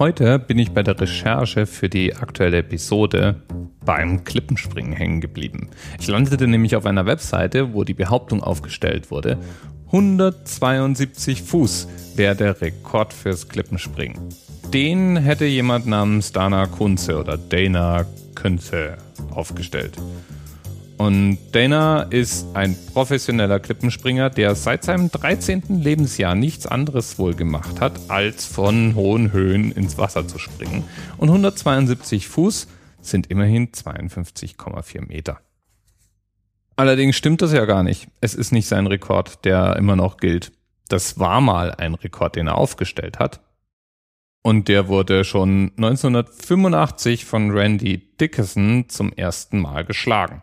Heute 0.00 0.38
bin 0.38 0.58
ich 0.58 0.70
bei 0.70 0.82
der 0.82 0.98
Recherche 0.98 1.66
für 1.66 1.90
die 1.90 2.16
aktuelle 2.16 2.60
Episode 2.60 3.42
beim 3.84 4.24
Klippenspringen 4.24 4.94
hängen 4.94 5.20
geblieben. 5.20 5.68
Ich 6.00 6.08
landete 6.08 6.48
nämlich 6.48 6.74
auf 6.74 6.86
einer 6.86 7.04
Webseite, 7.04 7.74
wo 7.74 7.84
die 7.84 7.92
Behauptung 7.92 8.42
aufgestellt 8.42 9.10
wurde, 9.10 9.36
172 9.88 11.42
Fuß 11.42 11.86
wäre 12.16 12.34
der 12.34 12.58
Rekord 12.62 13.12
fürs 13.12 13.50
Klippenspringen. 13.50 14.18
Den 14.72 15.18
hätte 15.18 15.44
jemand 15.44 15.86
namens 15.86 16.32
Dana 16.32 16.64
Kunze 16.64 17.18
oder 17.18 17.36
Dana 17.36 18.06
Kunze 18.34 18.96
aufgestellt. 19.34 19.98
Und 21.00 21.38
Dana 21.52 22.02
ist 22.02 22.54
ein 22.54 22.76
professioneller 22.92 23.58
Klippenspringer, 23.58 24.28
der 24.28 24.54
seit 24.54 24.84
seinem 24.84 25.10
13. 25.10 25.80
Lebensjahr 25.80 26.34
nichts 26.34 26.66
anderes 26.66 27.18
wohl 27.18 27.32
gemacht 27.32 27.80
hat, 27.80 28.10
als 28.10 28.44
von 28.44 28.94
hohen 28.94 29.32
Höhen 29.32 29.72
ins 29.72 29.96
Wasser 29.96 30.28
zu 30.28 30.38
springen. 30.38 30.84
Und 31.16 31.30
172 31.30 32.28
Fuß 32.28 32.68
sind 33.00 33.28
immerhin 33.28 33.72
52,4 33.72 35.08
Meter. 35.08 35.40
Allerdings 36.76 37.16
stimmt 37.16 37.40
das 37.40 37.54
ja 37.54 37.64
gar 37.64 37.82
nicht. 37.82 38.08
Es 38.20 38.34
ist 38.34 38.52
nicht 38.52 38.68
sein 38.68 38.86
Rekord, 38.86 39.46
der 39.46 39.76
immer 39.76 39.96
noch 39.96 40.18
gilt. 40.18 40.52
Das 40.88 41.18
war 41.18 41.40
mal 41.40 41.72
ein 41.76 41.94
Rekord, 41.94 42.36
den 42.36 42.46
er 42.46 42.58
aufgestellt 42.58 43.18
hat. 43.18 43.40
Und 44.42 44.68
der 44.68 44.88
wurde 44.88 45.24
schon 45.24 45.72
1985 45.78 47.24
von 47.24 47.52
Randy 47.52 48.14
Dickerson 48.20 48.90
zum 48.90 49.14
ersten 49.14 49.60
Mal 49.60 49.86
geschlagen. 49.86 50.42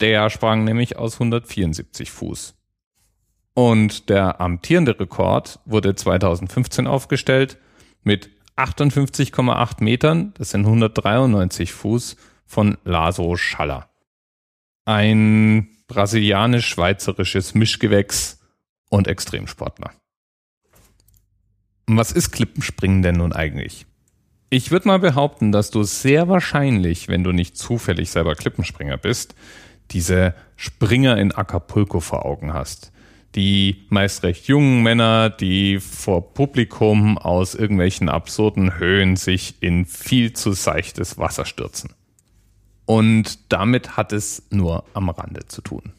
Der 0.00 0.30
sprang 0.30 0.64
nämlich 0.64 0.96
aus 0.96 1.14
174 1.14 2.10
Fuß. 2.10 2.54
Und 3.54 4.10
der 4.10 4.40
amtierende 4.40 4.98
Rekord 5.00 5.60
wurde 5.64 5.94
2015 5.94 6.86
aufgestellt 6.86 7.58
mit 8.02 8.30
58,8 8.56 9.82
Metern, 9.82 10.34
das 10.36 10.50
sind 10.50 10.66
193 10.66 11.72
Fuß, 11.72 12.16
von 12.44 12.78
Laso 12.84 13.36
Schaller. 13.36 13.88
Ein 14.84 15.68
brasilianisch-schweizerisches 15.88 17.54
Mischgewächs 17.54 18.40
und 18.88 19.08
Extremsportler. 19.08 19.92
Was 21.86 22.12
ist 22.12 22.30
Klippenspringen 22.32 23.02
denn 23.02 23.16
nun 23.16 23.32
eigentlich? 23.32 23.86
Ich 24.48 24.70
würde 24.70 24.88
mal 24.88 24.98
behaupten, 24.98 25.50
dass 25.50 25.70
du 25.70 25.82
sehr 25.82 26.28
wahrscheinlich, 26.28 27.08
wenn 27.08 27.24
du 27.24 27.32
nicht 27.32 27.56
zufällig 27.56 28.10
selber 28.10 28.34
Klippenspringer 28.34 28.96
bist, 28.96 29.34
diese 29.90 30.34
Springer 30.56 31.16
in 31.18 31.32
Acapulco 31.32 32.00
vor 32.00 32.24
Augen 32.24 32.52
hast. 32.54 32.92
Die 33.34 33.86
meist 33.90 34.22
recht 34.22 34.46
jungen 34.48 34.82
Männer, 34.82 35.28
die 35.28 35.78
vor 35.78 36.32
Publikum 36.32 37.18
aus 37.18 37.54
irgendwelchen 37.54 38.08
absurden 38.08 38.78
Höhen 38.78 39.16
sich 39.16 39.56
in 39.60 39.84
viel 39.84 40.32
zu 40.32 40.52
seichtes 40.52 41.18
Wasser 41.18 41.44
stürzen. 41.44 41.90
Und 42.86 43.52
damit 43.52 43.96
hat 43.96 44.12
es 44.12 44.46
nur 44.50 44.84
am 44.94 45.10
Rande 45.10 45.46
zu 45.46 45.60
tun. 45.60 45.92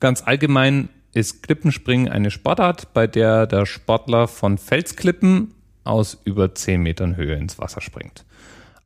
Ganz 0.00 0.22
allgemein 0.22 0.88
ist 1.12 1.42
Klippenspringen 1.42 2.08
eine 2.08 2.30
Sportart, 2.30 2.94
bei 2.94 3.06
der 3.06 3.46
der 3.46 3.66
Sportler 3.66 4.26
von 4.26 4.58
Felsklippen 4.58 5.54
aus 5.84 6.18
über 6.24 6.54
10 6.54 6.82
Metern 6.82 7.16
Höhe 7.16 7.34
ins 7.34 7.58
Wasser 7.58 7.80
springt. 7.80 8.24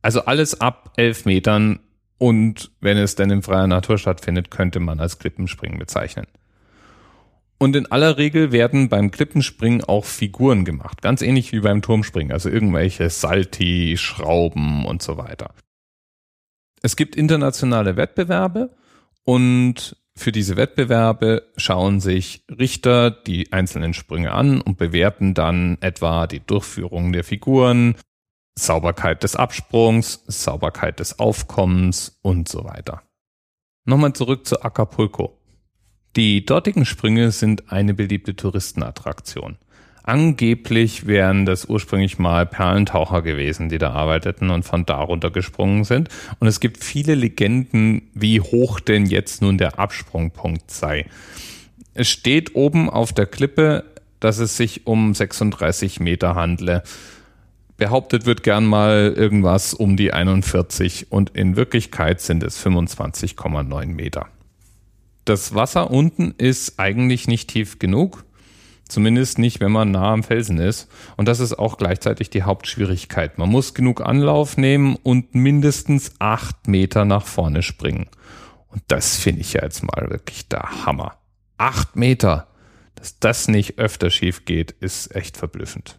Also 0.01 0.25
alles 0.25 0.59
ab 0.59 0.93
11 0.97 1.25
Metern 1.25 1.79
und 2.19 2.71
wenn 2.81 2.97
es 2.97 3.15
denn 3.15 3.31
in 3.31 3.41
freier 3.41 3.65
Natur 3.65 3.97
stattfindet, 3.97 4.51
könnte 4.51 4.79
man 4.79 4.99
als 4.99 5.17
Klippenspringen 5.17 5.79
bezeichnen. 5.79 6.27
Und 7.57 7.75
in 7.75 7.91
aller 7.91 8.17
Regel 8.17 8.51
werden 8.51 8.87
beim 8.89 9.09
Klippenspringen 9.09 9.83
auch 9.83 10.05
Figuren 10.05 10.63
gemacht, 10.63 11.01
ganz 11.01 11.21
ähnlich 11.21 11.51
wie 11.51 11.61
beim 11.61 11.81
Turmspringen, 11.81 12.31
also 12.31 12.49
irgendwelche 12.49 13.09
Salti, 13.09 13.95
Schrauben 13.97 14.85
und 14.85 15.01
so 15.01 15.17
weiter. 15.17 15.53
Es 16.81 16.95
gibt 16.95 17.15
internationale 17.15 17.97
Wettbewerbe 17.97 18.75
und 19.23 19.97
für 20.15 20.31
diese 20.33 20.57
Wettbewerbe 20.57 21.43
schauen 21.55 22.01
sich 22.01 22.43
Richter 22.49 23.11
die 23.11 23.53
einzelnen 23.53 23.93
Sprünge 23.93 24.31
an 24.33 24.59
und 24.59 24.77
bewerten 24.77 25.33
dann 25.33 25.77
etwa 25.79 26.27
die 26.27 26.41
Durchführung 26.41 27.13
der 27.13 27.23
Figuren, 27.23 27.95
Sauberkeit 28.59 29.23
des 29.23 29.35
Absprungs, 29.35 30.23
Sauberkeit 30.27 30.99
des 30.99 31.19
Aufkommens 31.19 32.19
und 32.21 32.47
so 32.47 32.65
weiter. 32.65 33.01
Nochmal 33.85 34.13
zurück 34.13 34.45
zu 34.45 34.61
Acapulco. 34.61 35.37
Die 36.15 36.45
dortigen 36.45 36.85
Sprünge 36.85 37.31
sind 37.31 37.71
eine 37.71 37.93
beliebte 37.93 38.35
Touristenattraktion. 38.35 39.57
Angeblich 40.03 41.05
wären 41.05 41.45
das 41.45 41.65
ursprünglich 41.65 42.17
mal 42.17 42.45
Perlentaucher 42.45 43.21
gewesen, 43.21 43.69
die 43.69 43.77
da 43.77 43.91
arbeiteten 43.91 44.49
und 44.49 44.63
von 44.63 44.85
da 44.85 44.97
runter 45.01 45.29
gesprungen 45.29 45.83
sind. 45.83 46.09
Und 46.39 46.47
es 46.47 46.59
gibt 46.59 46.83
viele 46.83 47.13
Legenden, 47.13 48.09
wie 48.13 48.41
hoch 48.41 48.79
denn 48.79 49.05
jetzt 49.05 49.41
nun 49.41 49.57
der 49.57 49.77
Absprungpunkt 49.77 50.71
sei. 50.71 51.05
Es 51.93 52.09
steht 52.09 52.55
oben 52.55 52.89
auf 52.89 53.13
der 53.13 53.27
Klippe, 53.27 53.85
dass 54.19 54.39
es 54.39 54.57
sich 54.57 54.87
um 54.87 55.13
36 55.13 55.99
Meter 55.99 56.33
handle. 56.33 56.83
Behauptet 57.79 58.25
wird 58.25 58.43
gern 58.43 58.65
mal 58.65 59.13
irgendwas 59.15 59.73
um 59.73 59.95
die 59.95 60.11
41 60.11 61.13
und 61.13 61.29
in 61.29 61.55
Wirklichkeit 61.55 62.19
sind 62.19 62.43
es 62.43 62.61
25,9 62.61 63.85
Meter. 63.85 64.27
Das 65.23 65.55
Wasser 65.55 65.89
unten 65.89 66.35
ist 66.37 66.77
eigentlich 66.77 67.29
nicht 67.29 67.49
tief 67.49 67.79
genug, 67.79 68.25
zumindest 68.89 69.39
nicht, 69.39 69.61
wenn 69.61 69.71
man 69.71 69.91
nah 69.91 70.11
am 70.11 70.23
Felsen 70.23 70.57
ist. 70.57 70.89
Und 71.15 71.29
das 71.29 71.39
ist 71.39 71.57
auch 71.57 71.77
gleichzeitig 71.77 72.29
die 72.29 72.43
Hauptschwierigkeit. 72.43 73.37
Man 73.37 73.47
muss 73.47 73.73
genug 73.73 74.01
Anlauf 74.01 74.57
nehmen 74.57 74.97
und 74.97 75.33
mindestens 75.33 76.11
acht 76.19 76.67
Meter 76.67 77.05
nach 77.05 77.25
vorne 77.25 77.63
springen. 77.63 78.09
Und 78.67 78.83
das 78.89 79.15
finde 79.15 79.39
ich 79.39 79.53
ja 79.53 79.63
jetzt 79.63 79.83
mal 79.83 80.09
wirklich 80.09 80.49
der 80.49 80.85
Hammer. 80.85 81.17
Acht 81.57 81.95
Meter! 81.95 82.47
Dass 82.95 83.19
das 83.19 83.47
nicht 83.47 83.79
öfter 83.79 84.09
schief 84.09 84.43
geht, 84.43 84.71
ist 84.71 85.15
echt 85.15 85.37
verblüffend. 85.37 85.97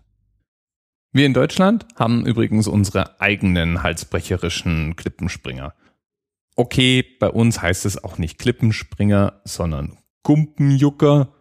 Wir 1.12 1.26
in 1.26 1.34
Deutschland 1.34 1.86
haben 1.96 2.24
übrigens 2.24 2.68
unsere 2.68 3.20
eigenen 3.20 3.82
halsbrecherischen 3.82 4.94
Klippenspringer. 4.94 5.74
Okay, 6.54 7.04
bei 7.18 7.28
uns 7.28 7.60
heißt 7.60 7.84
es 7.84 8.02
auch 8.04 8.18
nicht 8.18 8.38
Klippenspringer, 8.38 9.40
sondern 9.44 9.98
Gumpenjucker. 10.22 11.34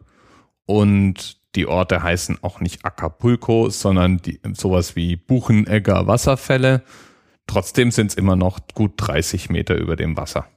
Und 0.66 1.40
die 1.56 1.68
Orte 1.68 2.02
heißen 2.02 2.40
auch 2.41 2.62
nicht 2.62 2.84
Acapulco, 2.84 3.69
sondern 3.69 4.18
die, 4.18 4.40
sowas 4.53 4.96
wie 4.96 5.16
Buchenegger 5.16 6.07
Wasserfälle. 6.07 6.84
Trotzdem 7.46 7.91
sind 7.91 8.07
es 8.12 8.16
immer 8.16 8.36
noch 8.36 8.59
gut 8.74 8.94
30 8.97 9.50
Meter 9.50 9.75
über 9.75 9.96
dem 9.96 10.18
Wasser. 10.18 10.47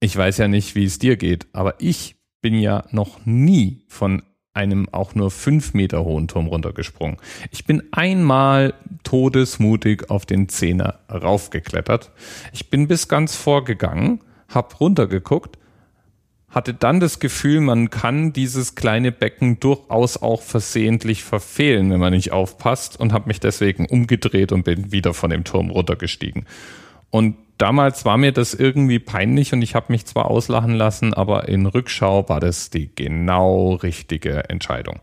Ich 0.00 0.16
weiß 0.16 0.38
ja 0.38 0.48
nicht, 0.48 0.74
wie 0.74 0.84
es 0.84 0.98
dir 0.98 1.16
geht, 1.16 1.48
aber 1.52 1.80
ich 1.80 2.16
bin 2.40 2.54
ja 2.54 2.84
noch 2.90 3.24
nie 3.26 3.84
von 3.88 4.22
einem 4.60 4.90
auch 4.90 5.14
nur 5.14 5.30
fünf 5.30 5.72
Meter 5.72 6.04
hohen 6.04 6.28
Turm 6.28 6.46
runtergesprungen. 6.46 7.16
Ich 7.50 7.64
bin 7.64 7.82
einmal 7.92 8.74
todesmutig 9.04 10.10
auf 10.10 10.26
den 10.26 10.50
Zehner 10.50 10.98
raufgeklettert. 11.10 12.10
Ich 12.52 12.68
bin 12.68 12.86
bis 12.86 13.08
ganz 13.08 13.36
vorgegangen, 13.36 14.20
hab 14.48 14.78
runtergeguckt, 14.78 15.56
hatte 16.50 16.74
dann 16.74 17.00
das 17.00 17.20
Gefühl, 17.20 17.60
man 17.60 17.88
kann 17.88 18.34
dieses 18.34 18.74
kleine 18.74 19.12
Becken 19.12 19.60
durchaus 19.60 20.20
auch 20.20 20.42
versehentlich 20.42 21.22
verfehlen, 21.24 21.90
wenn 21.90 22.00
man 22.00 22.12
nicht 22.12 22.32
aufpasst 22.32 23.00
und 23.00 23.14
habe 23.14 23.28
mich 23.28 23.40
deswegen 23.40 23.86
umgedreht 23.86 24.52
und 24.52 24.64
bin 24.64 24.92
wieder 24.92 25.14
von 25.14 25.30
dem 25.30 25.44
Turm 25.44 25.70
runtergestiegen. 25.70 26.44
Und 27.10 27.36
damals 27.58 28.04
war 28.04 28.16
mir 28.16 28.32
das 28.32 28.54
irgendwie 28.54 28.98
peinlich 28.98 29.52
und 29.52 29.62
ich 29.62 29.74
habe 29.74 29.92
mich 29.92 30.06
zwar 30.06 30.26
auslachen 30.30 30.74
lassen, 30.74 31.12
aber 31.14 31.48
in 31.48 31.66
Rückschau 31.66 32.28
war 32.28 32.40
das 32.40 32.70
die 32.70 32.94
genau 32.94 33.74
richtige 33.74 34.48
Entscheidung. 34.48 35.00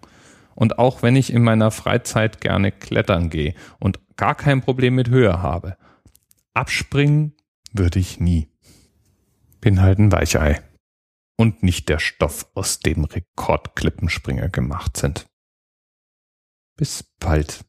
Und 0.56 0.80
auch 0.80 1.04
wenn 1.04 1.16
ich 1.16 1.32
in 1.32 1.44
meiner 1.44 1.70
Freizeit 1.70 2.42
gerne 2.42 2.72
klettern 2.72 3.30
gehe 3.30 3.54
und 3.80 4.00
gar 4.16 4.34
kein 4.34 4.62
Problem 4.62 4.96
mit 4.96 5.10
Höhe 5.10 5.42
habe, 5.42 5.78
abspringen 6.56 7.36
würde 7.74 8.00
ich 8.00 8.20
nie. 8.20 8.50
Bin 9.62 9.82
halt 9.82 10.00
ein 10.00 10.12
Weichei. 10.12 10.62
Und 11.40 11.62
nicht 11.62 11.90
der 11.90 12.00
Stoff, 12.00 12.48
aus 12.56 12.80
dem 12.80 13.04
Rekordklippenspringer 13.04 14.50
gemacht 14.50 14.98
sind. 14.98 15.28
Bis 16.76 17.04
bald. 17.20 17.64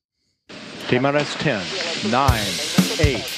TMRS 0.89 1.37
10, 1.39 2.11
9, 2.11 2.23
8, 2.23 3.38